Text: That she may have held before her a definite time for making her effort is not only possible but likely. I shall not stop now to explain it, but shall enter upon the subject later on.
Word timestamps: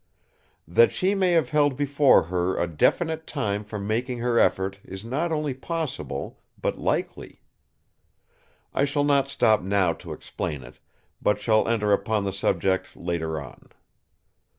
That 0.67 0.91
she 0.91 1.13
may 1.13 1.33
have 1.33 1.49
held 1.51 1.77
before 1.77 2.23
her 2.23 2.57
a 2.57 2.65
definite 2.65 3.27
time 3.27 3.63
for 3.63 3.77
making 3.77 4.17
her 4.17 4.39
effort 4.39 4.79
is 4.83 5.05
not 5.05 5.31
only 5.31 5.53
possible 5.53 6.41
but 6.59 6.79
likely. 6.79 7.43
I 8.73 8.83
shall 8.83 9.03
not 9.03 9.29
stop 9.29 9.61
now 9.61 9.93
to 9.93 10.11
explain 10.11 10.63
it, 10.63 10.79
but 11.21 11.39
shall 11.39 11.67
enter 11.67 11.93
upon 11.93 12.23
the 12.23 12.33
subject 12.33 12.95
later 12.95 13.39
on. 13.39 13.67